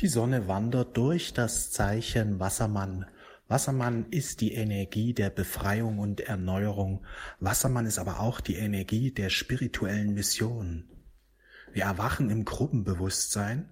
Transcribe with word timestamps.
Die 0.00 0.08
Sonne 0.08 0.48
wandert 0.48 0.96
durch 0.96 1.34
das 1.34 1.72
Zeichen 1.72 2.40
Wassermann. 2.40 3.04
Wassermann 3.48 4.06
ist 4.10 4.40
die 4.40 4.54
Energie 4.54 5.12
der 5.12 5.28
Befreiung 5.28 5.98
und 5.98 6.20
Erneuerung. 6.20 7.04
Wassermann 7.38 7.84
ist 7.84 7.98
aber 7.98 8.20
auch 8.20 8.40
die 8.40 8.54
Energie 8.54 9.10
der 9.10 9.28
spirituellen 9.28 10.14
Mission. 10.14 10.88
Wir 11.74 11.82
erwachen 11.82 12.30
im 12.30 12.46
Gruppenbewusstsein 12.46 13.68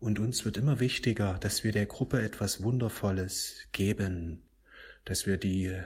und 0.00 0.18
uns 0.18 0.44
wird 0.44 0.56
immer 0.56 0.80
wichtiger, 0.80 1.34
dass 1.34 1.62
wir 1.62 1.70
der 1.70 1.86
Gruppe 1.86 2.22
etwas 2.22 2.60
Wundervolles 2.64 3.68
geben, 3.70 4.42
dass 5.04 5.26
wir 5.26 5.36
die 5.36 5.80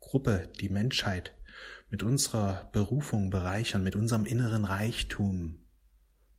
Gruppe, 0.00 0.48
die 0.60 0.70
Menschheit 0.70 1.34
mit 1.90 2.02
unserer 2.02 2.70
Berufung 2.72 3.28
bereichern, 3.28 3.82
mit 3.82 3.96
unserem 3.96 4.24
inneren 4.24 4.64
Reichtum 4.64 5.58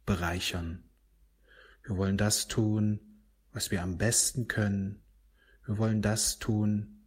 bereichern. 0.08 0.85
Wir 1.86 1.98
wollen 1.98 2.18
das 2.18 2.48
tun, 2.48 3.00
was 3.52 3.72
wir 3.72 3.84
am 3.84 3.98
besten 3.98 4.48
können. 4.48 5.02
Wir 5.66 5.78
wollen 5.78 6.02
das 6.02 6.40
tun, 6.40 7.06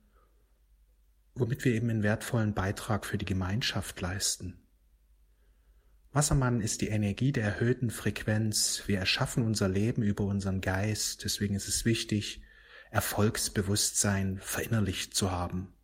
womit 1.35 1.65
wir 1.65 1.75
eben 1.75 1.91
einen 1.91 2.03
wertvollen 2.03 2.55
Beitrag 2.55 3.05
für 3.05 3.19
die 3.19 3.25
Gemeinschaft 3.25 4.01
leisten. 4.01 4.61
Wassermann 6.13 6.61
ist 6.61 6.81
die 6.81 6.89
Energie 6.89 7.33
der 7.33 7.45
erhöhten 7.45 7.91
Frequenz. 7.91 8.85
Wir 8.87 8.99
erschaffen 8.99 9.45
unser 9.45 9.69
Leben 9.69 10.03
über 10.03 10.25
unseren 10.25 10.61
Geist. 10.61 11.25
Deswegen 11.25 11.55
ist 11.55 11.69
es 11.69 11.85
wichtig, 11.85 12.43
Erfolgsbewusstsein 12.91 14.39
verinnerlicht 14.39 15.15
zu 15.15 15.31
haben. 15.31 15.75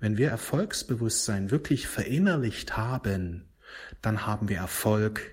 Wenn 0.00 0.18
wir 0.18 0.28
Erfolgsbewusstsein 0.28 1.50
wirklich 1.50 1.86
verinnerlicht 1.86 2.76
haben, 2.76 3.48
dann 4.02 4.26
haben 4.26 4.48
wir 4.48 4.58
Erfolg 4.58 5.30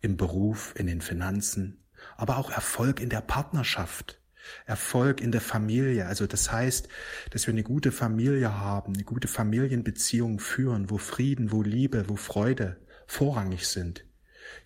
im 0.00 0.16
Beruf, 0.16 0.74
in 0.76 0.86
den 0.86 1.00
Finanzen, 1.00 1.79
aber 2.20 2.36
auch 2.36 2.50
Erfolg 2.50 3.00
in 3.00 3.08
der 3.08 3.22
Partnerschaft, 3.22 4.20
Erfolg 4.66 5.22
in 5.22 5.32
der 5.32 5.40
Familie. 5.40 6.04
Also 6.04 6.26
das 6.26 6.52
heißt, 6.52 6.86
dass 7.30 7.46
wir 7.46 7.54
eine 7.54 7.62
gute 7.62 7.92
Familie 7.92 8.58
haben, 8.58 8.92
eine 8.92 9.04
gute 9.04 9.26
Familienbeziehung 9.26 10.38
führen, 10.38 10.90
wo 10.90 10.98
Frieden, 10.98 11.50
wo 11.50 11.62
Liebe, 11.62 12.10
wo 12.10 12.16
Freude 12.16 12.76
vorrangig 13.06 13.66
sind. 13.68 14.04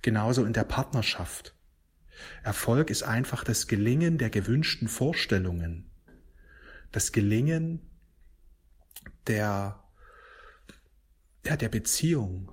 Genauso 0.02 0.44
in 0.44 0.52
der 0.52 0.64
Partnerschaft. 0.64 1.54
Erfolg 2.42 2.90
ist 2.90 3.04
einfach 3.04 3.44
das 3.44 3.68
Gelingen 3.68 4.18
der 4.18 4.30
gewünschten 4.30 4.88
Vorstellungen. 4.88 5.88
Das 6.90 7.12
Gelingen 7.12 7.88
der, 9.28 9.80
ja, 11.46 11.56
der 11.56 11.68
Beziehung, 11.68 12.50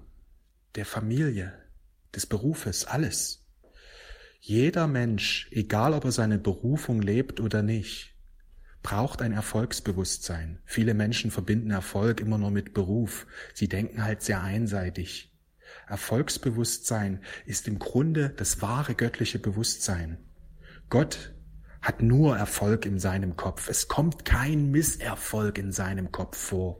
der 0.75 0.86
Familie, 0.86 1.53
des 2.14 2.28
Berufes, 2.28 2.86
alles. 2.86 3.41
Jeder 4.44 4.88
Mensch, 4.88 5.47
egal 5.52 5.94
ob 5.94 6.03
er 6.03 6.11
seine 6.11 6.39
Berufung 6.39 7.00
lebt 7.00 7.39
oder 7.39 7.61
nicht, 7.61 8.16
braucht 8.81 9.22
ein 9.22 9.34
Erfolgsbewusstsein. 9.34 10.58
Viele 10.66 10.95
Menschen 10.95 11.30
verbinden 11.30 11.70
Erfolg 11.70 12.20
immer 12.20 12.39
nur 12.39 12.50
mit 12.50 12.73
Beruf. 12.73 13.28
Sie 13.53 13.67
denken 13.67 14.03
halt 14.03 14.23
sehr 14.23 14.42
einseitig. 14.42 15.31
Erfolgsbewusstsein 15.88 17.23
ist 17.45 17.67
im 17.67 17.78
Grunde 17.78 18.30
das 18.30 18.64
wahre 18.64 18.95
göttliche 18.95 19.38
Bewusstsein. 19.38 20.17
Gott 20.89 21.36
hat 21.80 22.02
nur 22.02 22.36
Erfolg 22.36 22.88
in 22.88 22.97
seinem 22.97 23.36
Kopf. 23.36 23.69
Es 23.69 23.89
kommt 23.89 24.25
kein 24.25 24.72
Misserfolg 24.72 25.59
in 25.59 25.72
seinem 25.72 26.12
Kopf 26.12 26.36
vor. 26.36 26.80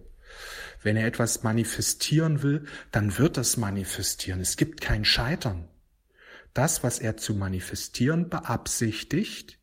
Wenn 0.82 0.98
er 0.98 1.06
etwas 1.06 1.44
manifestieren 1.44 2.42
will, 2.42 2.66
dann 2.92 3.20
wird 3.20 3.38
das 3.38 3.56
manifestieren. 3.58 4.42
Es 4.42 4.58
gibt 4.58 4.82
kein 4.82 5.06
Scheitern. 5.06 5.68
Das, 6.54 6.84
was 6.84 7.00
er 7.00 7.18
zu 7.18 7.34
manifestieren 7.34 8.30
beabsichtigt, 8.30 9.60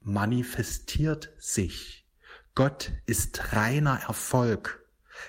manifestiert 0.00 1.30
sich. 1.38 2.06
Gott 2.54 2.92
ist 3.06 3.52
reiner 3.52 4.00
Erfolg, 4.06 4.84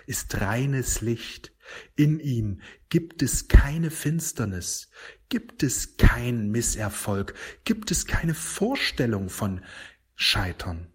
ist 0.05 0.39
reines 0.41 1.01
Licht. 1.01 1.51
In 1.95 2.19
ihm 2.19 2.61
gibt 2.89 3.21
es 3.21 3.47
keine 3.47 3.91
Finsternis, 3.91 4.89
gibt 5.29 5.61
es 5.61 5.97
keinen 5.97 6.49
Misserfolg, 6.49 7.35
gibt 7.63 7.91
es 7.91 8.07
keine 8.07 8.33
Vorstellung 8.33 9.29
von 9.29 9.63
Scheitern. 10.15 10.91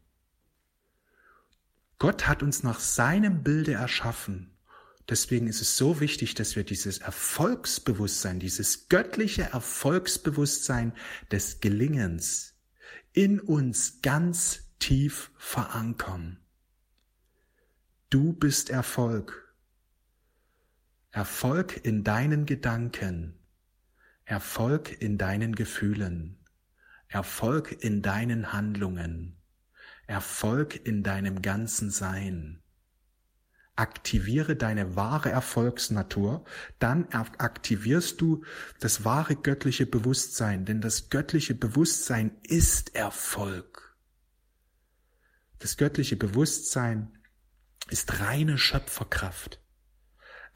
Gott 1.99 2.27
hat 2.27 2.43
uns 2.43 2.63
nach 2.65 2.81
seinem 2.81 3.45
Bilde 3.45 3.73
erschaffen 3.73 4.54
Deswegen 5.09 5.49
ist 5.49 5.61
es 5.61 5.77
so 5.77 6.01
wichtig, 6.01 6.35
dass 6.35 6.57
wir 6.57 6.65
dieses 6.65 6.99
Erfolgsbewusstsein, 6.99 8.41
dieses 8.41 8.89
göttliche 8.89 9.43
Erfolgsbewusstsein 9.43 10.95
des 11.31 11.61
Gelingens 11.61 12.55
in 13.13 13.39
uns 13.39 14.01
ganz 14.01 14.71
tief 14.79 15.31
verankern. 15.37 16.41
Du 18.09 18.33
bist 18.33 18.71
Erfolg. 18.71 19.55
Erfolg 21.11 21.85
in 21.85 22.03
deinen 22.03 22.45
Gedanken, 22.45 23.39
Erfolg 24.25 25.01
in 25.01 25.17
deinen 25.17 25.55
Gefühlen, 25.55 26.39
Erfolg 27.07 27.85
in 27.85 28.03
deinen 28.03 28.53
Handlungen, 28.53 29.37
Erfolg 30.09 30.75
in 30.85 31.05
deinem 31.05 31.41
ganzen 31.41 31.91
Sein 31.91 32.64
aktiviere 33.77 34.57
deine 34.57 34.97
wahre 34.97 35.31
Erfolgsnatur, 35.31 36.45
dann 36.79 37.09
aktivierst 37.11 38.21
du 38.21 38.45
das 38.81 39.05
wahre 39.05 39.37
göttliche 39.37 39.87
Bewusstsein, 39.87 40.65
denn 40.65 40.81
das 40.81 41.11
göttliche 41.11 41.55
Bewusstsein 41.55 42.33
ist 42.43 42.95
Erfolg. 42.95 43.97
Das 45.59 45.77
göttliche 45.77 46.17
Bewusstsein 46.17 47.19
ist 47.89 48.21
reine 48.21 48.59
Schöpferkraft. 48.59 49.61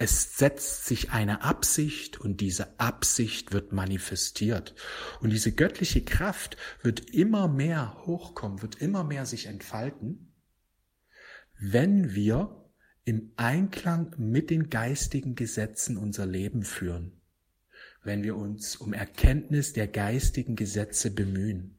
Es 0.00 0.36
setzt 0.38 0.86
sich 0.86 1.10
eine 1.10 1.42
Absicht 1.42 2.20
und 2.20 2.40
diese 2.40 2.78
Absicht 2.78 3.52
wird 3.52 3.72
manifestiert. 3.72 4.76
Und 5.20 5.30
diese 5.30 5.52
göttliche 5.52 6.04
Kraft 6.04 6.56
wird 6.82 7.10
immer 7.10 7.48
mehr 7.48 7.96
hochkommen, 8.06 8.62
wird 8.62 8.76
immer 8.76 9.02
mehr 9.02 9.26
sich 9.26 9.46
entfalten, 9.46 10.32
wenn 11.58 12.14
wir 12.14 12.67
im 13.08 13.32
Einklang 13.36 14.14
mit 14.18 14.50
den 14.50 14.68
geistigen 14.68 15.34
Gesetzen 15.34 15.96
unser 15.96 16.26
Leben 16.26 16.62
führen, 16.62 17.12
wenn 18.04 18.22
wir 18.22 18.36
uns 18.36 18.76
um 18.76 18.92
Erkenntnis 18.92 19.72
der 19.72 19.88
geistigen 19.88 20.56
Gesetze 20.56 21.10
bemühen, 21.10 21.78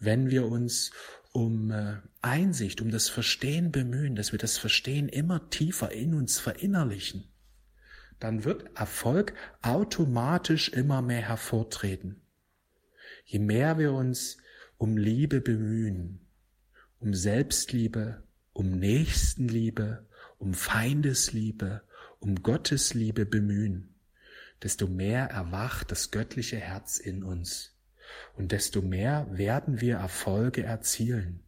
wenn 0.00 0.28
wir 0.28 0.46
uns 0.46 0.90
um 1.30 1.70
äh, 1.70 1.98
Einsicht, 2.20 2.80
um 2.80 2.90
das 2.90 3.08
Verstehen 3.08 3.70
bemühen, 3.70 4.16
dass 4.16 4.32
wir 4.32 4.40
das 4.40 4.58
Verstehen 4.58 5.08
immer 5.08 5.50
tiefer 5.50 5.92
in 5.92 6.14
uns 6.14 6.40
verinnerlichen, 6.40 7.28
dann 8.18 8.42
wird 8.42 8.76
Erfolg 8.76 9.34
automatisch 9.62 10.68
immer 10.70 11.00
mehr 11.00 11.28
hervortreten. 11.28 12.22
Je 13.24 13.38
mehr 13.38 13.78
wir 13.78 13.92
uns 13.92 14.38
um 14.78 14.96
Liebe 14.96 15.40
bemühen, 15.40 16.26
um 16.98 17.14
Selbstliebe, 17.14 18.24
um 18.52 18.80
Nächstenliebe, 18.80 20.09
um 20.40 20.54
Feindesliebe, 20.54 21.82
um 22.18 22.42
Gottesliebe 22.42 23.26
bemühen, 23.26 23.94
desto 24.62 24.88
mehr 24.88 25.26
erwacht 25.26 25.92
das 25.92 26.10
göttliche 26.10 26.56
Herz 26.56 26.98
in 26.98 27.22
uns 27.22 27.76
und 28.34 28.50
desto 28.50 28.82
mehr 28.82 29.28
werden 29.30 29.80
wir 29.80 29.96
Erfolge 29.96 30.64
erzielen. 30.64 31.40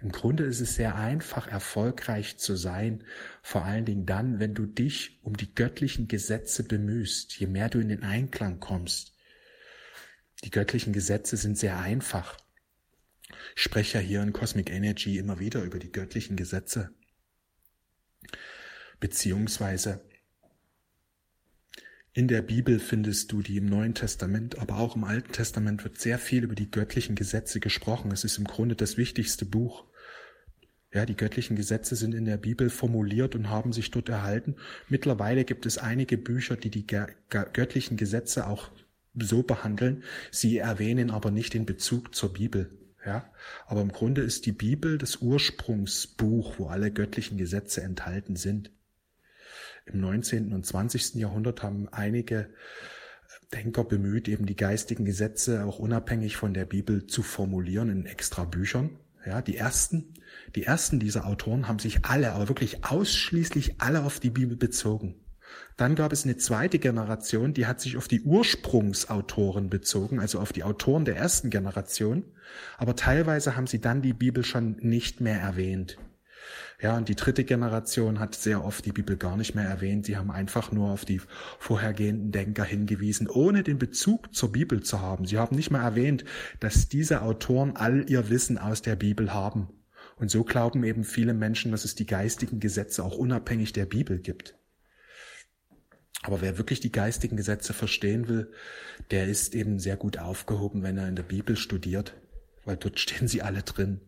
Im 0.00 0.12
Grunde 0.12 0.44
ist 0.44 0.60
es 0.60 0.74
sehr 0.74 0.96
einfach, 0.96 1.48
erfolgreich 1.48 2.38
zu 2.38 2.56
sein, 2.56 3.04
vor 3.42 3.64
allen 3.64 3.84
Dingen 3.84 4.04
dann, 4.04 4.38
wenn 4.38 4.54
du 4.54 4.66
dich 4.66 5.18
um 5.22 5.36
die 5.36 5.54
göttlichen 5.54 6.06
Gesetze 6.06 6.64
bemühst, 6.64 7.38
je 7.38 7.46
mehr 7.46 7.68
du 7.68 7.78
in 7.78 7.88
den 7.88 8.02
Einklang 8.02 8.60
kommst. 8.60 9.16
Die 10.44 10.50
göttlichen 10.50 10.92
Gesetze 10.92 11.36
sind 11.36 11.56
sehr 11.56 11.78
einfach. 11.78 12.36
Ich 13.56 13.62
spreche 13.62 13.98
ja 13.98 14.04
hier 14.04 14.22
in 14.22 14.32
Cosmic 14.32 14.70
Energy 14.70 15.18
immer 15.18 15.38
wieder 15.38 15.62
über 15.62 15.78
die 15.78 15.90
göttlichen 15.90 16.36
Gesetze. 16.36 16.90
Beziehungsweise 19.00 20.00
in 22.12 22.26
der 22.26 22.42
Bibel 22.42 22.80
findest 22.80 23.30
du 23.30 23.42
die 23.42 23.58
im 23.58 23.66
Neuen 23.66 23.94
Testament, 23.94 24.58
aber 24.58 24.78
auch 24.78 24.96
im 24.96 25.04
Alten 25.04 25.30
Testament 25.30 25.84
wird 25.84 26.00
sehr 26.00 26.18
viel 26.18 26.42
über 26.42 26.56
die 26.56 26.68
göttlichen 26.68 27.14
Gesetze 27.14 27.60
gesprochen. 27.60 28.10
Es 28.10 28.24
ist 28.24 28.38
im 28.38 28.44
Grunde 28.44 28.74
das 28.74 28.96
wichtigste 28.96 29.44
Buch. 29.44 29.84
Ja, 30.92 31.06
die 31.06 31.16
göttlichen 31.16 31.54
Gesetze 31.54 31.94
sind 31.96 32.14
in 32.14 32.24
der 32.24 32.38
Bibel 32.38 32.70
formuliert 32.70 33.34
und 33.36 33.50
haben 33.50 33.72
sich 33.72 33.90
dort 33.90 34.08
erhalten. 34.08 34.56
Mittlerweile 34.88 35.44
gibt 35.44 35.64
es 35.66 35.78
einige 35.78 36.18
Bücher, 36.18 36.56
die 36.56 36.70
die 36.70 36.86
göttlichen 36.86 37.96
Gesetze 37.96 38.48
auch 38.48 38.70
so 39.14 39.42
behandeln. 39.42 40.02
Sie 40.32 40.58
erwähnen 40.58 41.10
aber 41.10 41.30
nicht 41.30 41.54
den 41.54 41.66
Bezug 41.66 42.14
zur 42.14 42.32
Bibel. 42.32 42.70
Ja, 43.08 43.24
aber 43.66 43.80
im 43.80 43.90
Grunde 43.90 44.20
ist 44.20 44.44
die 44.44 44.52
Bibel 44.52 44.98
das 44.98 45.16
Ursprungsbuch, 45.16 46.58
wo 46.58 46.66
alle 46.66 46.90
göttlichen 46.90 47.38
Gesetze 47.38 47.80
enthalten 47.80 48.36
sind. 48.36 48.70
Im 49.86 49.98
19. 50.02 50.52
und 50.52 50.66
20. 50.66 51.14
Jahrhundert 51.14 51.62
haben 51.62 51.88
einige 51.88 52.50
Denker 53.54 53.84
bemüht, 53.84 54.28
eben 54.28 54.44
die 54.44 54.56
geistigen 54.56 55.06
Gesetze 55.06 55.64
auch 55.64 55.78
unabhängig 55.78 56.36
von 56.36 56.52
der 56.52 56.66
Bibel 56.66 57.06
zu 57.06 57.22
formulieren 57.22 57.88
in 57.88 58.04
extra 58.04 58.44
Büchern. 58.44 58.90
Ja, 59.24 59.40
die 59.40 59.56
ersten, 59.56 60.12
die 60.54 60.64
ersten 60.64 61.00
dieser 61.00 61.26
Autoren 61.26 61.66
haben 61.66 61.78
sich 61.78 62.04
alle, 62.04 62.32
aber 62.32 62.48
wirklich 62.48 62.84
ausschließlich 62.84 63.80
alle 63.80 64.02
auf 64.02 64.20
die 64.20 64.28
Bibel 64.28 64.58
bezogen. 64.58 65.14
Dann 65.76 65.94
gab 65.94 66.12
es 66.12 66.24
eine 66.24 66.36
zweite 66.36 66.78
Generation, 66.78 67.54
die 67.54 67.66
hat 67.66 67.80
sich 67.80 67.96
auf 67.96 68.08
die 68.08 68.22
Ursprungsautoren 68.22 69.70
bezogen, 69.70 70.18
also 70.18 70.40
auf 70.40 70.52
die 70.52 70.64
Autoren 70.64 71.04
der 71.04 71.16
ersten 71.16 71.50
Generation. 71.50 72.24
Aber 72.78 72.96
teilweise 72.96 73.56
haben 73.56 73.66
sie 73.66 73.80
dann 73.80 74.02
die 74.02 74.12
Bibel 74.12 74.44
schon 74.44 74.76
nicht 74.80 75.20
mehr 75.20 75.40
erwähnt. 75.40 75.98
Ja, 76.80 76.96
und 76.96 77.08
die 77.08 77.16
dritte 77.16 77.44
Generation 77.44 78.20
hat 78.20 78.36
sehr 78.36 78.64
oft 78.64 78.84
die 78.86 78.92
Bibel 78.92 79.16
gar 79.16 79.36
nicht 79.36 79.54
mehr 79.54 79.64
erwähnt. 79.64 80.06
Sie 80.06 80.16
haben 80.16 80.30
einfach 80.30 80.70
nur 80.70 80.90
auf 80.90 81.04
die 81.04 81.20
vorhergehenden 81.58 82.30
Denker 82.30 82.64
hingewiesen, 82.64 83.28
ohne 83.28 83.62
den 83.62 83.78
Bezug 83.78 84.34
zur 84.34 84.52
Bibel 84.52 84.82
zu 84.82 85.00
haben. 85.00 85.26
Sie 85.26 85.38
haben 85.38 85.56
nicht 85.56 85.70
mal 85.70 85.82
erwähnt, 85.82 86.24
dass 86.60 86.88
diese 86.88 87.22
Autoren 87.22 87.76
all 87.76 88.08
ihr 88.08 88.30
Wissen 88.30 88.58
aus 88.58 88.82
der 88.82 88.96
Bibel 88.96 89.34
haben. 89.34 89.68
Und 90.16 90.30
so 90.30 90.44
glauben 90.44 90.84
eben 90.84 91.04
viele 91.04 91.34
Menschen, 91.34 91.72
dass 91.72 91.84
es 91.84 91.94
die 91.94 92.06
geistigen 92.06 92.60
Gesetze 92.60 93.04
auch 93.04 93.16
unabhängig 93.16 93.72
der 93.72 93.86
Bibel 93.86 94.18
gibt. 94.18 94.57
Aber 96.22 96.40
wer 96.40 96.58
wirklich 96.58 96.80
die 96.80 96.92
geistigen 96.92 97.36
Gesetze 97.36 97.72
verstehen 97.72 98.28
will, 98.28 98.52
der 99.10 99.28
ist 99.28 99.54
eben 99.54 99.78
sehr 99.78 99.96
gut 99.96 100.18
aufgehoben, 100.18 100.82
wenn 100.82 100.98
er 100.98 101.08
in 101.08 101.16
der 101.16 101.22
Bibel 101.22 101.56
studiert, 101.56 102.14
weil 102.64 102.76
dort 102.76 102.98
stehen 103.00 103.28
sie 103.28 103.42
alle 103.42 103.62
drin. 103.62 104.00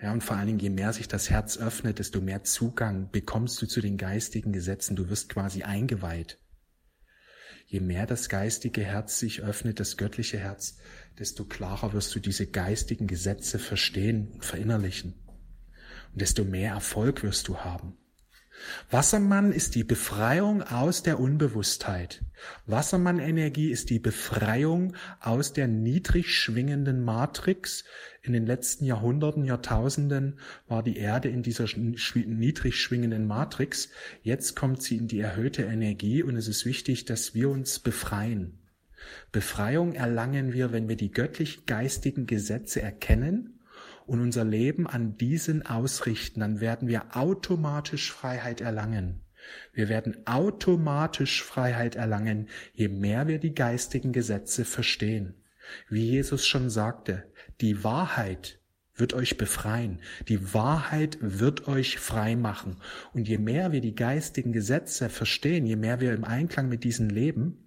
Ja, 0.00 0.12
und 0.12 0.22
vor 0.22 0.36
allen 0.36 0.48
Dingen, 0.48 0.58
je 0.58 0.70
mehr 0.70 0.92
sich 0.92 1.08
das 1.08 1.30
Herz 1.30 1.56
öffnet, 1.56 1.98
desto 1.98 2.20
mehr 2.20 2.44
Zugang 2.44 3.10
bekommst 3.10 3.62
du 3.62 3.66
zu 3.66 3.80
den 3.80 3.96
geistigen 3.96 4.52
Gesetzen. 4.52 4.96
Du 4.96 5.08
wirst 5.08 5.28
quasi 5.30 5.62
eingeweiht. 5.62 6.38
Je 7.66 7.80
mehr 7.80 8.06
das 8.06 8.28
geistige 8.28 8.82
Herz 8.82 9.18
sich 9.18 9.42
öffnet, 9.42 9.80
das 9.80 9.96
göttliche 9.96 10.38
Herz, 10.38 10.76
desto 11.18 11.44
klarer 11.44 11.92
wirst 11.94 12.14
du 12.14 12.20
diese 12.20 12.46
geistigen 12.46 13.06
Gesetze 13.06 13.58
verstehen 13.58 14.28
und 14.32 14.44
verinnerlichen. 14.44 15.14
Und 16.12 16.20
desto 16.20 16.44
mehr 16.44 16.72
Erfolg 16.72 17.22
wirst 17.22 17.48
du 17.48 17.58
haben. 17.58 17.96
Wassermann 18.90 19.52
ist 19.52 19.74
die 19.74 19.84
Befreiung 19.84 20.62
aus 20.62 21.02
der 21.02 21.18
Unbewusstheit. 21.18 22.22
Wassermann-Energie 22.66 23.70
ist 23.70 23.90
die 23.90 23.98
Befreiung 23.98 24.94
aus 25.20 25.52
der 25.52 25.68
niedrig 25.68 26.34
schwingenden 26.34 27.04
Matrix. 27.04 27.84
In 28.22 28.32
den 28.32 28.46
letzten 28.46 28.84
Jahrhunderten, 28.84 29.44
Jahrtausenden 29.44 30.38
war 30.68 30.82
die 30.82 30.96
Erde 30.96 31.28
in 31.28 31.42
dieser 31.42 31.66
niedrig 31.76 32.80
schwingenden 32.80 33.26
Matrix. 33.26 33.90
Jetzt 34.22 34.56
kommt 34.56 34.82
sie 34.82 34.96
in 34.96 35.08
die 35.08 35.20
erhöhte 35.20 35.62
Energie 35.62 36.22
und 36.22 36.36
es 36.36 36.48
ist 36.48 36.64
wichtig, 36.64 37.04
dass 37.04 37.34
wir 37.34 37.50
uns 37.50 37.78
befreien. 37.78 38.58
Befreiung 39.32 39.94
erlangen 39.94 40.52
wir, 40.52 40.72
wenn 40.72 40.88
wir 40.88 40.96
die 40.96 41.10
göttlich 41.10 41.66
geistigen 41.66 42.26
Gesetze 42.26 42.80
erkennen 42.80 43.60
und 44.06 44.20
unser 44.20 44.44
Leben 44.44 44.86
an 44.86 45.16
diesen 45.16 45.64
ausrichten, 45.64 46.40
dann 46.40 46.60
werden 46.60 46.88
wir 46.88 47.16
automatisch 47.16 48.12
Freiheit 48.12 48.60
erlangen. 48.60 49.20
Wir 49.72 49.88
werden 49.88 50.26
automatisch 50.26 51.42
Freiheit 51.42 51.96
erlangen, 51.96 52.48
je 52.72 52.88
mehr 52.88 53.28
wir 53.28 53.38
die 53.38 53.54
geistigen 53.54 54.12
Gesetze 54.12 54.64
verstehen. 54.64 55.34
Wie 55.88 56.10
Jesus 56.10 56.46
schon 56.46 56.70
sagte, 56.70 57.24
die 57.60 57.84
Wahrheit 57.84 58.58
wird 58.96 59.12
euch 59.12 59.36
befreien. 59.36 60.00
Die 60.28 60.54
Wahrheit 60.54 61.18
wird 61.20 61.66
euch 61.66 61.98
frei 61.98 62.36
machen. 62.36 62.76
Und 63.12 63.28
je 63.28 63.38
mehr 63.38 63.72
wir 63.72 63.80
die 63.80 63.94
geistigen 63.94 64.52
Gesetze 64.52 65.08
verstehen, 65.08 65.66
je 65.66 65.76
mehr 65.76 66.00
wir 66.00 66.14
im 66.14 66.24
Einklang 66.24 66.68
mit 66.68 66.84
diesen 66.84 67.10
leben, 67.10 67.63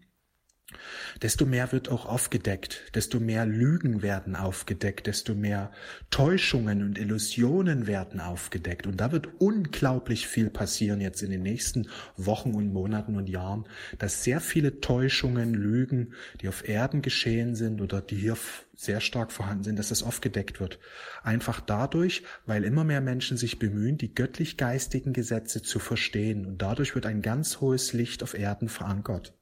desto 1.21 1.45
mehr 1.45 1.71
wird 1.71 1.89
auch 1.89 2.05
aufgedeckt, 2.05 2.91
desto 2.93 3.19
mehr 3.19 3.45
Lügen 3.45 4.01
werden 4.01 4.35
aufgedeckt, 4.35 5.07
desto 5.07 5.33
mehr 5.33 5.71
Täuschungen 6.09 6.83
und 6.83 6.97
Illusionen 6.97 7.87
werden 7.87 8.19
aufgedeckt. 8.19 8.85
Und 8.85 8.97
da 8.97 9.11
wird 9.11 9.29
unglaublich 9.39 10.27
viel 10.27 10.49
passieren 10.49 10.99
jetzt 10.99 11.23
in 11.23 11.31
den 11.31 11.41
nächsten 11.41 11.87
Wochen 12.17 12.53
und 12.53 12.73
Monaten 12.73 13.15
und 13.15 13.29
Jahren, 13.29 13.65
dass 13.97 14.23
sehr 14.23 14.41
viele 14.41 14.81
Täuschungen, 14.81 15.53
Lügen, 15.53 16.13
die 16.41 16.49
auf 16.49 16.67
Erden 16.67 17.01
geschehen 17.01 17.55
sind 17.55 17.81
oder 17.81 18.01
die 18.01 18.17
hier 18.17 18.37
sehr 18.75 18.99
stark 18.99 19.31
vorhanden 19.31 19.63
sind, 19.63 19.79
dass 19.79 19.89
das 19.89 20.03
aufgedeckt 20.03 20.59
wird. 20.59 20.79
Einfach 21.23 21.61
dadurch, 21.61 22.23
weil 22.45 22.63
immer 22.63 22.83
mehr 22.83 23.01
Menschen 23.01 23.37
sich 23.37 23.57
bemühen, 23.57 23.97
die 23.97 24.13
göttlich-geistigen 24.13 25.13
Gesetze 25.13 25.61
zu 25.61 25.79
verstehen. 25.79 26.45
Und 26.45 26.61
dadurch 26.61 26.93
wird 26.93 27.05
ein 27.05 27.21
ganz 27.21 27.59
hohes 27.61 27.93
Licht 27.93 28.21
auf 28.21 28.33
Erden 28.33 28.69
verankert. 28.69 29.36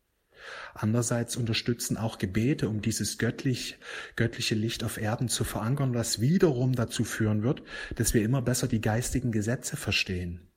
Andererseits 0.74 1.36
unterstützen 1.36 1.98
auch 1.98 2.18
Gebete, 2.18 2.70
um 2.70 2.82
dieses 2.82 3.18
göttlich, 3.18 3.78
göttliche 4.16 4.56
Licht 4.56 4.84
auf 4.84 4.98
Erden 4.98 5.30
zu 5.30 5.44
verankern, 5.44 5.94
was 5.94 6.20
wiederum 6.22 6.74
dazu 6.74 7.04
führen 7.04 7.44
wird, 7.44 7.64
dass 7.96 8.14
wir 8.14 8.24
immer 8.24 8.42
besser 8.42 8.68
die 8.68 8.82
geistigen 8.82 9.32
Gesetze 9.32 9.78
verstehen. 9.78 10.48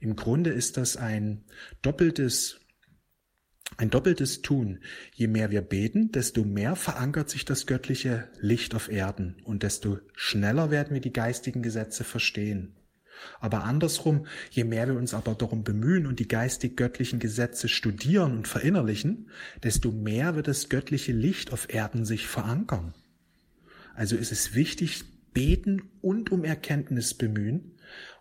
Im 0.00 0.16
Grunde 0.16 0.50
ist 0.50 0.76
das 0.76 0.96
ein 0.96 1.44
doppeltes 1.82 2.60
ein 3.78 3.90
doppeltes 3.90 4.42
Tun. 4.42 4.78
Je 5.12 5.26
mehr 5.26 5.50
wir 5.50 5.60
beten, 5.60 6.12
desto 6.12 6.44
mehr 6.44 6.76
verankert 6.76 7.28
sich 7.28 7.44
das 7.44 7.66
göttliche 7.66 8.30
Licht 8.40 8.74
auf 8.74 8.88
Erden 8.88 9.36
und 9.44 9.64
desto 9.64 9.98
schneller 10.14 10.70
werden 10.70 10.94
wir 10.94 11.00
die 11.00 11.12
geistigen 11.12 11.62
Gesetze 11.62 12.04
verstehen. 12.04 12.76
Aber 13.40 13.64
andersrum, 13.64 14.26
je 14.50 14.64
mehr 14.64 14.86
wir 14.88 14.96
uns 14.96 15.14
aber 15.14 15.34
darum 15.34 15.64
bemühen 15.64 16.06
und 16.06 16.18
die 16.18 16.28
geistig-göttlichen 16.28 17.18
Gesetze 17.18 17.68
studieren 17.68 18.32
und 18.32 18.48
verinnerlichen, 18.48 19.30
desto 19.62 19.92
mehr 19.92 20.34
wird 20.36 20.48
das 20.48 20.68
göttliche 20.68 21.12
Licht 21.12 21.52
auf 21.52 21.72
Erden 21.72 22.04
sich 22.04 22.26
verankern. 22.26 22.94
Also 23.94 24.16
ist 24.16 24.32
es 24.32 24.54
wichtig, 24.54 25.04
beten 25.32 25.82
und 26.02 26.32
um 26.32 26.44
Erkenntnis 26.44 27.14
bemühen, 27.14 27.75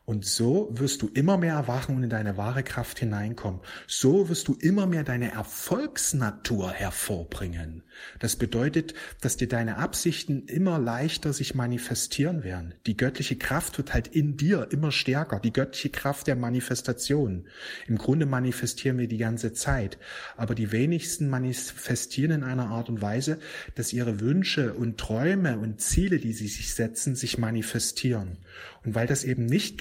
und 0.06 0.24
so 0.24 0.70
wirst 0.72 1.02
du 1.02 1.08
immer 1.08 1.38
mehr 1.38 1.56
erwachen 1.56 1.96
und 1.96 2.04
in 2.04 2.12
deine 2.12 2.38
wahre 2.38 2.62
Kraft 2.62 3.00
hineinkommen. 3.00 3.62
So 3.88 4.30
wirst 4.30 4.48
du 4.48 4.54
immer 4.54 4.86
mehr 4.86 5.04
deine 5.04 5.32
Erfolgsnatur 5.32 6.72
hervorbringen. 6.72 7.82
Das 8.20 8.36
bedeutet, 8.36 8.94
dass 9.22 9.36
dir 9.36 9.48
deine 9.48 9.78
Absichten 9.78 10.46
immer 10.46 10.78
leichter 10.78 11.34
sich 11.34 11.56
manifestieren 11.56 12.44
werden. 12.44 12.76
Die 12.86 12.96
göttliche 12.96 13.36
Kraft 13.36 13.80
wird 13.80 13.96
halt 13.96 14.08
in 14.08 14.38
dir 14.38 14.68
immer 14.70 14.92
stärker. 14.92 15.40
Die 15.40 15.54
göttliche 15.54 15.90
Kraft 15.90 16.28
der 16.28 16.36
Manifestation. 16.36 17.48
Im 17.88 17.98
Grunde 17.98 18.28
manifestieren 18.28 19.00
wir 19.00 19.08
die 19.08 19.18
ganze 19.18 19.54
Zeit. 19.54 19.98
Aber 20.38 20.54
die 20.54 20.72
wenigsten 20.72 21.30
manifestieren 21.30 22.32
in 22.32 22.44
einer 22.44 22.68
Art 22.68 22.90
und 22.90 23.02
Weise, 23.02 23.40
dass 23.74 23.92
ihre 23.92 24.20
Wünsche 24.20 24.76
und 24.76 25.00
Träume 25.00 25.58
und 25.58 25.82
Ziele, 25.82 26.20
die 26.20 26.34
sie 26.34 26.48
sich 26.48 26.76
setzen, 26.76 27.16
sich 27.16 27.40
manifestieren. 27.40 28.38
Und 28.86 28.94
weil 28.94 29.08
das 29.08 29.24
eben 29.24 29.48
nicht 29.48 29.80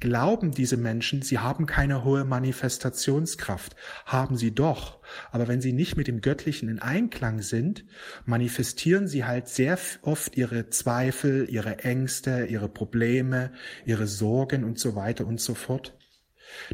glauben 0.00 0.50
diese 0.50 0.76
Menschen, 0.76 1.22
sie 1.22 1.38
haben 1.38 1.66
keine 1.66 2.04
hohe 2.04 2.24
Manifestationskraft. 2.24 3.76
Haben 4.06 4.36
sie 4.36 4.52
doch. 4.52 4.98
Aber 5.30 5.46
wenn 5.46 5.60
sie 5.60 5.72
nicht 5.72 5.96
mit 5.96 6.08
dem 6.08 6.20
Göttlichen 6.20 6.68
in 6.68 6.80
Einklang 6.80 7.42
sind, 7.42 7.84
manifestieren 8.24 9.06
sie 9.06 9.24
halt 9.24 9.48
sehr 9.48 9.78
oft 10.02 10.36
ihre 10.36 10.70
Zweifel, 10.70 11.48
ihre 11.48 11.78
Ängste, 11.78 12.46
ihre 12.46 12.68
Probleme, 12.68 13.52
ihre 13.84 14.06
Sorgen 14.06 14.64
und 14.64 14.78
so 14.78 14.96
weiter 14.96 15.26
und 15.26 15.40
so 15.40 15.54
fort. 15.54 15.96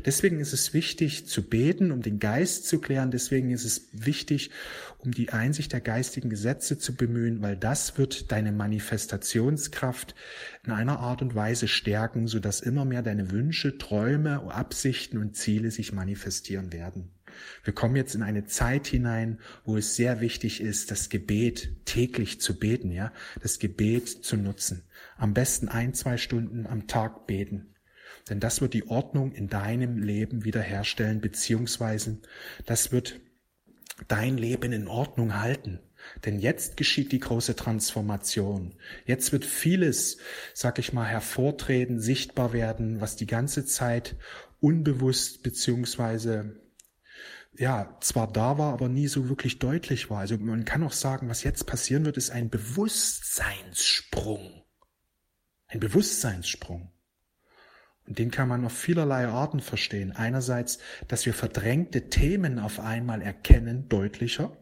Deswegen 0.04 0.40
ist 0.40 0.52
es 0.52 0.74
wichtig 0.74 1.26
zu 1.26 1.42
beten, 1.42 1.90
um 1.90 2.02
den 2.02 2.18
Geist 2.18 2.66
zu 2.66 2.80
klären. 2.80 3.10
Deswegen 3.10 3.50
ist 3.50 3.64
es 3.64 3.88
wichtig, 3.92 4.50
um 4.98 5.12
die 5.12 5.30
Einsicht 5.30 5.72
der 5.72 5.80
geistigen 5.80 6.30
Gesetze 6.30 6.78
zu 6.78 6.94
bemühen, 6.94 7.42
weil 7.42 7.56
das 7.56 7.98
wird 7.98 8.32
deine 8.32 8.52
Manifestationskraft 8.52 10.14
in 10.64 10.72
einer 10.72 10.98
Art 10.98 11.22
und 11.22 11.34
Weise 11.34 11.68
stärken, 11.68 12.26
sodass 12.26 12.60
immer 12.60 12.84
mehr 12.84 13.02
deine 13.02 13.30
Wünsche, 13.30 13.78
Träume, 13.78 14.52
Absichten 14.52 15.18
und 15.18 15.36
Ziele 15.36 15.70
sich 15.70 15.92
manifestieren 15.92 16.72
werden. 16.72 17.10
Wir 17.62 17.72
kommen 17.72 17.96
jetzt 17.96 18.14
in 18.14 18.22
eine 18.22 18.46
Zeit 18.46 18.86
hinein, 18.86 19.38
wo 19.64 19.76
es 19.76 19.96
sehr 19.96 20.20
wichtig 20.20 20.60
ist, 20.60 20.90
das 20.90 21.08
Gebet 21.08 21.84
täglich 21.84 22.40
zu 22.40 22.58
beten, 22.58 22.90
ja, 22.90 23.12
das 23.42 23.58
Gebet 23.58 24.08
zu 24.08 24.36
nutzen. 24.36 24.84
Am 25.16 25.34
besten 25.34 25.68
ein, 25.68 25.94
zwei 25.94 26.16
Stunden 26.16 26.66
am 26.66 26.86
Tag 26.86 27.26
beten. 27.26 27.74
Denn 28.28 28.40
das 28.40 28.60
wird 28.60 28.74
die 28.74 28.88
Ordnung 28.88 29.32
in 29.32 29.48
deinem 29.48 30.02
Leben 30.02 30.44
wiederherstellen, 30.44 31.20
beziehungsweise 31.20 32.18
das 32.66 32.92
wird 32.92 33.20
dein 34.06 34.38
Leben 34.38 34.72
in 34.72 34.86
Ordnung 34.86 35.40
halten. 35.40 35.80
Denn 36.24 36.38
jetzt 36.38 36.76
geschieht 36.76 37.10
die 37.12 37.18
große 37.18 37.56
Transformation. 37.56 38.76
Jetzt 39.04 39.32
wird 39.32 39.44
vieles, 39.44 40.18
sag 40.54 40.78
ich 40.78 40.92
mal, 40.92 41.06
hervortreten, 41.06 41.98
sichtbar 42.00 42.52
werden, 42.52 43.00
was 43.00 43.16
die 43.16 43.26
ganze 43.26 43.66
Zeit 43.66 44.14
unbewusst 44.60 45.42
beziehungsweise 45.42 46.60
ja, 47.56 47.96
zwar 48.00 48.32
da 48.32 48.56
war, 48.56 48.72
aber 48.72 48.88
nie 48.88 49.08
so 49.08 49.28
wirklich 49.28 49.58
deutlich 49.58 50.10
war. 50.10 50.20
Also 50.20 50.38
man 50.38 50.64
kann 50.64 50.84
auch 50.84 50.92
sagen, 50.92 51.28
was 51.28 51.42
jetzt 51.42 51.66
passieren 51.66 52.04
wird, 52.04 52.16
ist 52.16 52.30
ein 52.30 52.50
Bewusstseinssprung. 52.50 54.62
Ein 55.66 55.80
Bewusstseinssprung. 55.80 56.92
Den 58.08 58.30
kann 58.30 58.48
man 58.48 58.64
auf 58.64 58.72
vielerlei 58.72 59.26
Arten 59.28 59.60
verstehen. 59.60 60.12
Einerseits, 60.12 60.78
dass 61.08 61.26
wir 61.26 61.34
verdrängte 61.34 62.08
Themen 62.08 62.58
auf 62.58 62.80
einmal 62.80 63.20
erkennen, 63.20 63.88
deutlicher. 63.88 64.56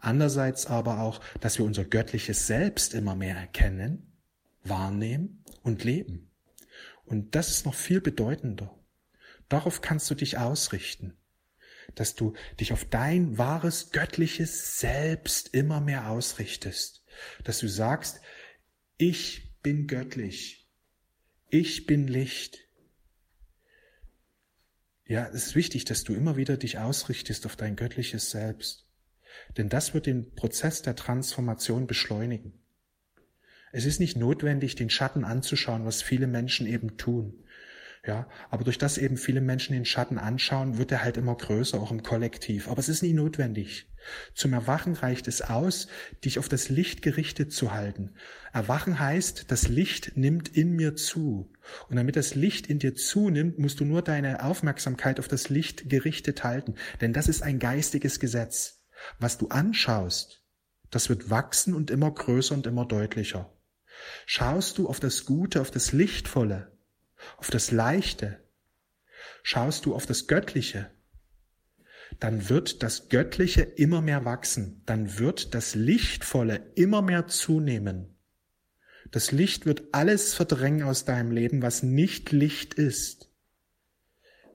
Andererseits 0.00 0.66
aber 0.66 1.00
auch, 1.00 1.20
dass 1.40 1.58
wir 1.58 1.64
unser 1.64 1.84
göttliches 1.84 2.46
Selbst 2.46 2.94
immer 2.94 3.16
mehr 3.16 3.36
erkennen, 3.36 4.12
wahrnehmen 4.62 5.44
und 5.62 5.82
leben. 5.82 6.30
Und 7.04 7.34
das 7.34 7.50
ist 7.50 7.66
noch 7.66 7.74
viel 7.74 8.00
bedeutender. 8.00 8.72
Darauf 9.48 9.80
kannst 9.80 10.08
du 10.10 10.14
dich 10.14 10.38
ausrichten, 10.38 11.16
dass 11.96 12.14
du 12.14 12.34
dich 12.60 12.72
auf 12.72 12.84
dein 12.84 13.38
wahres 13.38 13.90
göttliches 13.90 14.78
Selbst 14.78 15.52
immer 15.52 15.80
mehr 15.80 16.10
ausrichtest, 16.10 17.04
dass 17.42 17.58
du 17.58 17.68
sagst, 17.68 18.20
ich 18.98 19.54
bin 19.62 19.86
göttlich, 19.86 20.65
ich 21.48 21.86
bin 21.86 22.08
Licht. 22.08 22.58
Ja, 25.04 25.28
es 25.28 25.46
ist 25.46 25.54
wichtig, 25.54 25.84
dass 25.84 26.02
du 26.02 26.14
immer 26.14 26.36
wieder 26.36 26.56
dich 26.56 26.78
ausrichtest 26.78 27.46
auf 27.46 27.54
dein 27.54 27.76
göttliches 27.76 28.30
Selbst, 28.30 28.86
denn 29.56 29.68
das 29.68 29.94
wird 29.94 30.06
den 30.06 30.34
Prozess 30.34 30.82
der 30.82 30.96
Transformation 30.96 31.86
beschleunigen. 31.86 32.60
Es 33.72 33.84
ist 33.84 34.00
nicht 34.00 34.16
notwendig, 34.16 34.74
den 34.74 34.90
Schatten 34.90 35.24
anzuschauen, 35.24 35.84
was 35.84 36.02
viele 36.02 36.26
Menschen 36.26 36.66
eben 36.66 36.96
tun. 36.96 37.44
Ja, 38.06 38.28
aber 38.50 38.62
durch 38.62 38.78
das 38.78 38.98
eben 38.98 39.16
viele 39.16 39.40
Menschen 39.40 39.72
den 39.72 39.84
Schatten 39.84 40.18
anschauen, 40.18 40.78
wird 40.78 40.92
er 40.92 41.02
halt 41.02 41.16
immer 41.16 41.34
größer, 41.34 41.80
auch 41.80 41.90
im 41.90 42.04
Kollektiv. 42.04 42.68
Aber 42.68 42.78
es 42.78 42.88
ist 42.88 43.02
nie 43.02 43.12
notwendig. 43.12 43.88
Zum 44.32 44.52
Erwachen 44.52 44.94
reicht 44.94 45.26
es 45.26 45.42
aus, 45.42 45.88
dich 46.24 46.38
auf 46.38 46.48
das 46.48 46.68
Licht 46.68 47.02
gerichtet 47.02 47.52
zu 47.52 47.72
halten. 47.72 48.14
Erwachen 48.52 49.00
heißt, 49.00 49.50
das 49.50 49.66
Licht 49.66 50.16
nimmt 50.16 50.48
in 50.48 50.70
mir 50.76 50.94
zu. 50.94 51.52
Und 51.88 51.96
damit 51.96 52.14
das 52.14 52.36
Licht 52.36 52.68
in 52.68 52.78
dir 52.78 52.94
zunimmt, 52.94 53.58
musst 53.58 53.80
du 53.80 53.84
nur 53.84 54.02
deine 54.02 54.44
Aufmerksamkeit 54.44 55.18
auf 55.18 55.26
das 55.26 55.48
Licht 55.48 55.90
gerichtet 55.90 56.44
halten. 56.44 56.76
Denn 57.00 57.12
das 57.12 57.26
ist 57.26 57.42
ein 57.42 57.58
geistiges 57.58 58.20
Gesetz. 58.20 58.84
Was 59.18 59.36
du 59.36 59.48
anschaust, 59.48 60.44
das 60.92 61.08
wird 61.08 61.28
wachsen 61.28 61.74
und 61.74 61.90
immer 61.90 62.12
größer 62.12 62.54
und 62.54 62.68
immer 62.68 62.86
deutlicher. 62.86 63.52
Schaust 64.26 64.78
du 64.78 64.88
auf 64.88 65.00
das 65.00 65.24
Gute, 65.24 65.60
auf 65.60 65.72
das 65.72 65.90
Lichtvolle, 65.90 66.75
auf 67.36 67.50
das 67.50 67.70
Leichte, 67.70 68.40
schaust 69.42 69.86
du 69.86 69.94
auf 69.94 70.06
das 70.06 70.26
Göttliche, 70.26 70.90
dann 72.20 72.48
wird 72.48 72.82
das 72.82 73.08
Göttliche 73.08 73.62
immer 73.62 74.00
mehr 74.00 74.24
wachsen, 74.24 74.82
dann 74.86 75.18
wird 75.18 75.54
das 75.54 75.74
Lichtvolle 75.74 76.70
immer 76.74 77.02
mehr 77.02 77.26
zunehmen. 77.26 78.16
Das 79.10 79.32
Licht 79.32 79.66
wird 79.66 79.84
alles 79.92 80.34
verdrängen 80.34 80.82
aus 80.82 81.04
deinem 81.04 81.30
Leben, 81.30 81.62
was 81.62 81.82
nicht 81.82 82.32
Licht 82.32 82.74
ist. 82.74 83.30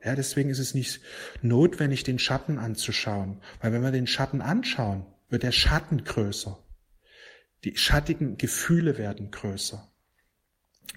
Ja, 0.03 0.15
deswegen 0.15 0.49
ist 0.49 0.59
es 0.59 0.73
nicht 0.73 1.01
notwendig, 1.41 2.03
den 2.03 2.19
Schatten 2.19 2.57
anzuschauen, 2.57 3.41
weil 3.61 3.71
wenn 3.71 3.83
wir 3.83 3.91
den 3.91 4.07
Schatten 4.07 4.41
anschauen, 4.41 5.05
wird 5.29 5.43
der 5.43 5.51
Schatten 5.51 6.03
größer. 6.03 6.61
Die 7.63 7.77
schattigen 7.77 8.37
Gefühle 8.37 8.97
werden 8.97 9.29
größer. 9.29 9.90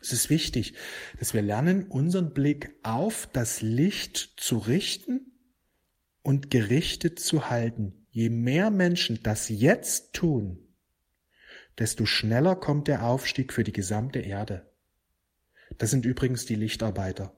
Es 0.00 0.12
ist 0.12 0.30
wichtig, 0.30 0.74
dass 1.18 1.34
wir 1.34 1.42
lernen, 1.42 1.84
unseren 1.84 2.32
Blick 2.34 2.74
auf 2.82 3.28
das 3.32 3.62
Licht 3.62 4.34
zu 4.36 4.58
richten 4.58 5.32
und 6.22 6.50
gerichtet 6.50 7.18
zu 7.18 7.50
halten. 7.50 8.06
Je 8.10 8.28
mehr 8.28 8.70
Menschen 8.70 9.20
das 9.22 9.48
jetzt 9.48 10.12
tun, 10.12 10.58
desto 11.78 12.06
schneller 12.06 12.56
kommt 12.56 12.88
der 12.88 13.04
Aufstieg 13.04 13.52
für 13.52 13.64
die 13.64 13.72
gesamte 13.72 14.20
Erde. 14.20 14.70
Das 15.78 15.90
sind 15.90 16.04
übrigens 16.04 16.46
die 16.46 16.54
Lichtarbeiter. 16.54 17.36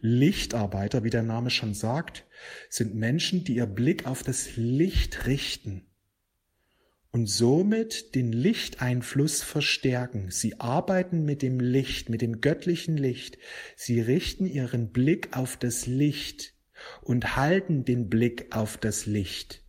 Lichtarbeiter, 0.00 1.04
wie 1.04 1.10
der 1.10 1.22
Name 1.22 1.50
schon 1.50 1.74
sagt, 1.74 2.26
sind 2.68 2.94
Menschen, 2.94 3.44
die 3.44 3.56
ihr 3.56 3.66
Blick 3.66 4.06
auf 4.06 4.22
das 4.22 4.56
Licht 4.56 5.26
richten 5.26 5.87
und 7.10 7.26
somit 7.26 8.14
den 8.14 8.32
Lichteinfluss 8.32 9.42
verstärken. 9.42 10.30
Sie 10.30 10.60
arbeiten 10.60 11.24
mit 11.24 11.42
dem 11.42 11.58
Licht, 11.60 12.10
mit 12.10 12.20
dem 12.20 12.40
göttlichen 12.40 12.96
Licht. 12.96 13.38
Sie 13.76 14.00
richten 14.00 14.46
ihren 14.46 14.92
Blick 14.92 15.36
auf 15.36 15.56
das 15.56 15.86
Licht 15.86 16.54
und 17.00 17.36
halten 17.36 17.84
den 17.84 18.08
Blick 18.08 18.54
auf 18.54 18.76
das 18.76 19.06
Licht 19.06 19.64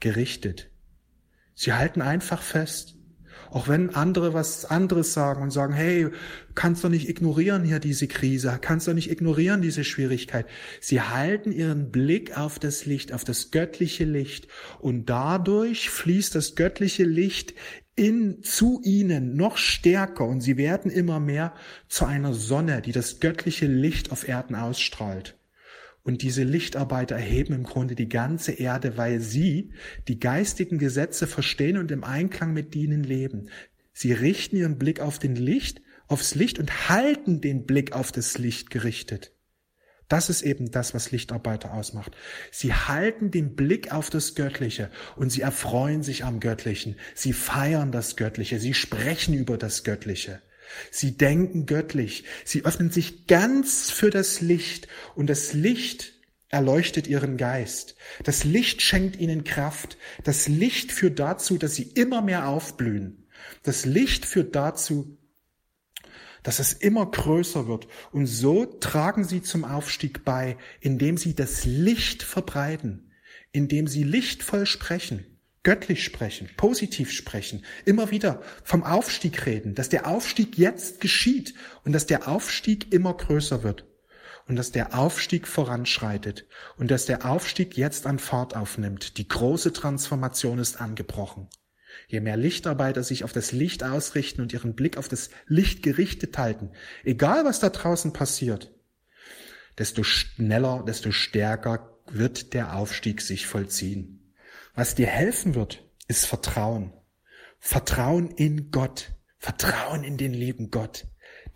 gerichtet. 0.00 0.70
Sie 1.54 1.72
halten 1.72 2.02
einfach 2.02 2.42
fest. 2.42 2.96
Auch 3.52 3.68
wenn 3.68 3.94
andere 3.94 4.32
was 4.32 4.64
anderes 4.64 5.12
sagen 5.12 5.42
und 5.42 5.50
sagen, 5.50 5.74
hey, 5.74 6.08
kannst 6.54 6.84
doch 6.84 6.88
nicht 6.88 7.06
ignorieren 7.06 7.64
hier 7.64 7.80
diese 7.80 8.08
Krise, 8.08 8.58
kannst 8.58 8.88
doch 8.88 8.94
nicht 8.94 9.10
ignorieren 9.10 9.60
diese 9.60 9.84
Schwierigkeit. 9.84 10.46
Sie 10.80 11.02
halten 11.02 11.52
ihren 11.52 11.90
Blick 11.90 12.38
auf 12.38 12.58
das 12.58 12.86
Licht, 12.86 13.12
auf 13.12 13.24
das 13.24 13.50
göttliche 13.50 14.04
Licht 14.04 14.48
und 14.80 15.10
dadurch 15.10 15.90
fließt 15.90 16.34
das 16.34 16.54
göttliche 16.54 17.04
Licht 17.04 17.52
in, 17.94 18.42
zu 18.42 18.80
ihnen 18.84 19.36
noch 19.36 19.58
stärker 19.58 20.24
und 20.24 20.40
sie 20.40 20.56
werden 20.56 20.90
immer 20.90 21.20
mehr 21.20 21.52
zu 21.88 22.06
einer 22.06 22.32
Sonne, 22.32 22.80
die 22.80 22.92
das 22.92 23.20
göttliche 23.20 23.66
Licht 23.66 24.12
auf 24.12 24.26
Erden 24.26 24.54
ausstrahlt. 24.54 25.36
Und 26.04 26.22
diese 26.22 26.42
Lichtarbeiter 26.42 27.14
erheben 27.14 27.54
im 27.54 27.62
Grunde 27.62 27.94
die 27.94 28.08
ganze 28.08 28.52
Erde, 28.52 28.96
weil 28.96 29.20
sie 29.20 29.72
die 30.08 30.18
geistigen 30.18 30.78
Gesetze 30.78 31.26
verstehen 31.26 31.76
und 31.78 31.90
im 31.92 32.02
Einklang 32.02 32.52
mit 32.52 32.74
ihnen 32.74 33.04
leben. 33.04 33.48
Sie 33.92 34.12
richten 34.12 34.56
ihren 34.56 34.78
Blick 34.78 35.00
auf 35.00 35.18
den 35.18 35.36
Licht, 35.36 35.80
aufs 36.08 36.34
Licht 36.34 36.58
und 36.58 36.88
halten 36.88 37.40
den 37.40 37.66
Blick 37.66 37.92
auf 37.92 38.10
das 38.10 38.38
Licht 38.38 38.70
gerichtet. 38.70 39.32
Das 40.08 40.28
ist 40.28 40.42
eben 40.42 40.70
das, 40.70 40.92
was 40.92 41.10
Lichtarbeiter 41.10 41.72
ausmacht. 41.72 42.14
Sie 42.50 42.74
halten 42.74 43.30
den 43.30 43.54
Blick 43.54 43.92
auf 43.92 44.10
das 44.10 44.34
Göttliche 44.34 44.90
und 45.16 45.30
sie 45.30 45.40
erfreuen 45.40 46.02
sich 46.02 46.24
am 46.24 46.38
Göttlichen. 46.38 46.96
Sie 47.14 47.32
feiern 47.32 47.92
das 47.92 48.16
Göttliche. 48.16 48.58
Sie 48.58 48.74
sprechen 48.74 49.32
über 49.34 49.56
das 49.56 49.84
Göttliche. 49.84 50.42
Sie 50.90 51.16
denken 51.16 51.66
göttlich. 51.66 52.24
Sie 52.44 52.64
öffnen 52.64 52.90
sich 52.90 53.26
ganz 53.26 53.90
für 53.90 54.10
das 54.10 54.40
Licht 54.40 54.88
und 55.14 55.28
das 55.28 55.52
Licht 55.52 56.12
erleuchtet 56.48 57.06
ihren 57.06 57.36
Geist. 57.36 57.96
Das 58.24 58.44
Licht 58.44 58.82
schenkt 58.82 59.18
ihnen 59.18 59.44
Kraft. 59.44 59.96
Das 60.24 60.48
Licht 60.48 60.92
führt 60.92 61.18
dazu, 61.18 61.58
dass 61.58 61.74
sie 61.74 61.84
immer 61.84 62.20
mehr 62.22 62.48
aufblühen. 62.48 63.26
Das 63.62 63.86
Licht 63.86 64.26
führt 64.26 64.54
dazu, 64.54 65.18
dass 66.42 66.58
es 66.58 66.72
immer 66.72 67.10
größer 67.10 67.68
wird. 67.68 67.88
Und 68.12 68.26
so 68.26 68.66
tragen 68.66 69.24
sie 69.24 69.42
zum 69.42 69.64
Aufstieg 69.64 70.24
bei, 70.24 70.58
indem 70.80 71.16
sie 71.16 71.34
das 71.34 71.64
Licht 71.64 72.22
verbreiten, 72.22 73.12
indem 73.52 73.86
sie 73.86 74.02
lichtvoll 74.04 74.66
sprechen 74.66 75.31
göttlich 75.62 76.04
sprechen, 76.04 76.50
positiv 76.56 77.12
sprechen, 77.12 77.64
immer 77.84 78.10
wieder 78.10 78.42
vom 78.64 78.82
Aufstieg 78.82 79.46
reden, 79.46 79.74
dass 79.74 79.88
der 79.88 80.06
Aufstieg 80.06 80.58
jetzt 80.58 81.00
geschieht 81.00 81.54
und 81.84 81.92
dass 81.92 82.06
der 82.06 82.28
Aufstieg 82.28 82.92
immer 82.92 83.14
größer 83.14 83.62
wird 83.62 83.84
und 84.48 84.56
dass 84.56 84.72
der 84.72 84.98
Aufstieg 84.98 85.46
voranschreitet 85.46 86.46
und 86.76 86.90
dass 86.90 87.06
der 87.06 87.24
Aufstieg 87.24 87.76
jetzt 87.76 88.06
an 88.06 88.18
Fahrt 88.18 88.56
aufnimmt. 88.56 89.18
Die 89.18 89.28
große 89.28 89.72
Transformation 89.72 90.58
ist 90.58 90.80
angebrochen. 90.80 91.48
Je 92.08 92.20
mehr 92.20 92.36
Lichtarbeiter 92.36 93.02
sich 93.02 93.22
auf 93.22 93.32
das 93.32 93.52
Licht 93.52 93.84
ausrichten 93.84 94.40
und 94.40 94.52
ihren 94.52 94.74
Blick 94.74 94.96
auf 94.96 95.08
das 95.08 95.30
Licht 95.46 95.82
gerichtet 95.82 96.38
halten, 96.38 96.70
egal 97.04 97.44
was 97.44 97.60
da 97.60 97.68
draußen 97.68 98.12
passiert, 98.12 98.72
desto 99.78 100.02
schneller, 100.02 100.84
desto 100.86 101.12
stärker 101.12 102.00
wird 102.10 102.54
der 102.54 102.76
Aufstieg 102.76 103.20
sich 103.20 103.46
vollziehen. 103.46 104.21
Was 104.74 104.94
dir 104.94 105.06
helfen 105.06 105.54
wird, 105.54 105.84
ist 106.08 106.24
Vertrauen. 106.24 106.94
Vertrauen 107.58 108.30
in 108.30 108.70
Gott. 108.70 109.12
Vertrauen 109.38 110.02
in 110.02 110.16
den 110.16 110.32
lieben 110.32 110.70
Gott. 110.70 111.06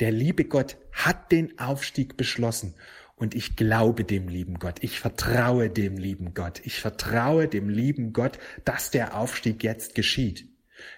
Der 0.00 0.12
liebe 0.12 0.44
Gott 0.44 0.76
hat 0.92 1.32
den 1.32 1.58
Aufstieg 1.58 2.18
beschlossen. 2.18 2.74
Und 3.14 3.34
ich 3.34 3.56
glaube 3.56 4.04
dem 4.04 4.28
lieben 4.28 4.58
Gott. 4.58 4.82
Ich 4.82 5.00
vertraue 5.00 5.70
dem 5.70 5.96
lieben 5.96 6.34
Gott. 6.34 6.60
Ich 6.64 6.78
vertraue 6.78 7.48
dem 7.48 7.70
lieben 7.70 8.12
Gott, 8.12 8.38
dass 8.66 8.90
der 8.90 9.16
Aufstieg 9.16 9.64
jetzt 9.64 9.94
geschieht. 9.94 10.46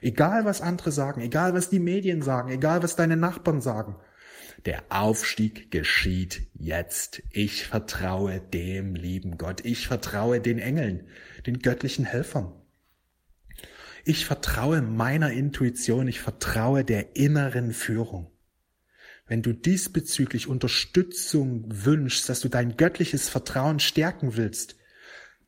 Egal 0.01 0.45
was 0.45 0.61
andere 0.61 0.91
sagen, 0.91 1.21
egal 1.21 1.55
was 1.55 1.71
die 1.71 1.79
Medien 1.79 2.23
sagen, 2.23 2.51
egal 2.51 2.83
was 2.83 2.97
deine 2.97 3.17
Nachbarn 3.17 3.61
sagen. 3.61 3.95
Der 4.67 4.85
Aufstieg 4.88 5.71
geschieht 5.71 6.49
jetzt. 6.55 7.23
Ich 7.31 7.67
vertraue 7.67 8.41
dem 8.41 8.95
lieben 8.95 9.38
Gott. 9.38 9.65
Ich 9.65 9.87
vertraue 9.87 10.41
den 10.41 10.59
Engeln, 10.59 11.09
den 11.47 11.61
göttlichen 11.61 12.05
Helfern. 12.05 12.53
Ich 14.05 14.27
vertraue 14.27 14.83
meiner 14.83 15.33
Intuition. 15.33 16.09
Ich 16.09 16.21
vertraue 16.21 16.85
der 16.85 17.17
inneren 17.17 17.73
Führung. 17.73 18.31
Wenn 19.27 19.43
du 19.43 19.53
diesbezüglich 19.53 20.49
Unterstützung 20.49 21.67
wünschst, 21.69 22.29
dass 22.29 22.41
du 22.41 22.49
dein 22.49 22.77
göttliches 22.77 23.29
Vertrauen 23.29 23.79
stärken 23.79 24.37
willst, 24.37 24.77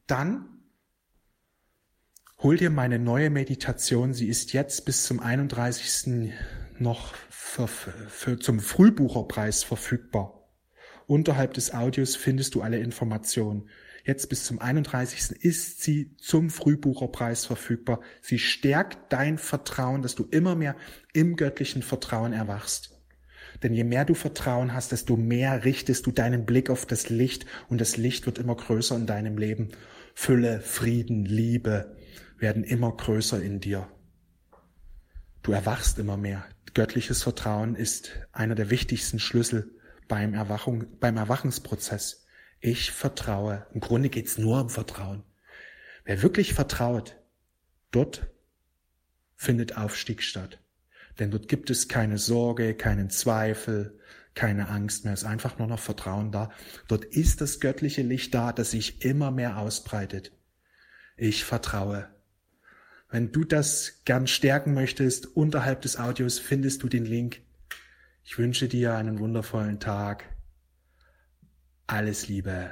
dann 0.06 0.46
hol 2.38 2.58
dir 2.58 2.70
meine 2.70 2.98
neue 2.98 3.30
Meditation. 3.30 4.12
Sie 4.12 4.28
ist 4.28 4.52
jetzt 4.52 4.84
bis 4.84 5.04
zum 5.04 5.18
31. 5.20 6.32
noch 6.80 7.14
für, 7.28 7.68
für, 7.68 8.38
zum 8.38 8.60
Frühbucherpreis 8.60 9.62
verfügbar. 9.62 10.48
Unterhalb 11.06 11.54
des 11.54 11.74
Audios 11.74 12.16
findest 12.16 12.54
du 12.54 12.62
alle 12.62 12.78
Informationen. 12.78 13.68
Jetzt 14.04 14.28
bis 14.28 14.44
zum 14.44 14.60
31. 14.60 15.42
ist 15.44 15.82
sie 15.82 16.16
zum 16.16 16.50
Frühbucherpreis 16.50 17.46
verfügbar. 17.46 18.00
Sie 18.22 18.38
stärkt 18.38 19.12
dein 19.12 19.36
Vertrauen, 19.36 20.02
dass 20.02 20.14
du 20.14 20.24
immer 20.30 20.54
mehr 20.54 20.76
im 21.12 21.36
göttlichen 21.36 21.82
Vertrauen 21.82 22.32
erwachst. 22.32 22.96
Denn 23.62 23.74
je 23.74 23.84
mehr 23.84 24.04
du 24.04 24.14
Vertrauen 24.14 24.72
hast, 24.72 24.92
desto 24.92 25.16
mehr 25.16 25.64
richtest 25.64 26.06
du 26.06 26.12
deinen 26.12 26.46
Blick 26.46 26.70
auf 26.70 26.86
das 26.86 27.10
Licht 27.10 27.44
und 27.68 27.80
das 27.80 27.96
Licht 27.96 28.26
wird 28.26 28.38
immer 28.38 28.54
größer 28.56 28.96
in 28.96 29.06
deinem 29.06 29.36
Leben. 29.36 29.70
Fülle, 30.14 30.60
Frieden, 30.60 31.24
Liebe 31.24 31.96
werden 32.38 32.64
immer 32.64 32.96
größer 32.96 33.42
in 33.42 33.60
dir. 33.60 33.88
Du 35.42 35.52
erwachst 35.52 35.98
immer 35.98 36.16
mehr. 36.16 36.44
Göttliches 36.74 37.22
Vertrauen 37.22 37.74
ist 37.74 38.10
einer 38.32 38.54
der 38.54 38.70
wichtigsten 38.70 39.18
Schlüssel 39.18 39.74
beim, 40.06 40.34
Erwachung, 40.34 40.98
beim 41.00 41.16
Erwachensprozess. 41.16 42.26
Ich 42.60 42.90
vertraue. 42.90 43.66
Im 43.72 43.80
Grunde 43.80 44.10
geht's 44.10 44.36
nur 44.36 44.60
um 44.60 44.68
Vertrauen. 44.68 45.22
Wer 46.04 46.22
wirklich 46.22 46.52
vertraut, 46.52 47.16
dort 47.90 48.26
findet 49.34 49.76
Aufstieg 49.76 50.22
statt. 50.22 50.60
Denn 51.18 51.30
dort 51.30 51.48
gibt 51.48 51.70
es 51.70 51.88
keine 51.88 52.18
Sorge, 52.18 52.74
keinen 52.74 53.10
Zweifel, 53.10 53.98
keine 54.34 54.68
Angst 54.68 55.04
mehr. 55.04 55.14
Es 55.14 55.22
ist 55.22 55.28
einfach 55.28 55.58
nur 55.58 55.68
noch 55.68 55.80
Vertrauen 55.80 56.32
da. 56.32 56.50
Dort 56.88 57.04
ist 57.04 57.40
das 57.40 57.60
göttliche 57.60 58.02
Licht 58.02 58.34
da, 58.34 58.52
das 58.52 58.72
sich 58.72 59.04
immer 59.04 59.30
mehr 59.30 59.58
ausbreitet. 59.58 60.32
Ich 61.16 61.44
vertraue. 61.44 62.08
Wenn 63.10 63.32
du 63.32 63.44
das 63.44 64.02
gern 64.04 64.26
stärken 64.26 64.72
möchtest, 64.72 65.36
unterhalb 65.36 65.82
des 65.82 65.98
Audios 65.98 66.38
findest 66.38 66.82
du 66.82 66.88
den 66.88 67.04
Link. 67.04 67.42
Ich 68.22 68.38
wünsche 68.38 68.68
dir 68.68 68.94
einen 68.94 69.18
wundervollen 69.18 69.80
Tag. 69.80 70.24
Alles 71.88 72.28
Liebe. 72.28 72.70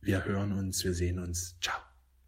Wir 0.00 0.24
hören 0.24 0.52
uns, 0.52 0.84
wir 0.84 0.94
sehen 0.94 1.18
uns. 1.18 1.56
Ciao. 1.60 1.91